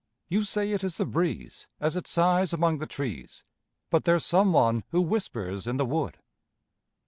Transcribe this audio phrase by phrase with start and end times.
[0.29, 3.43] You say it is the breeze As it sighs among the trees,
[3.91, 6.17] But there's some one who whispers in the wood.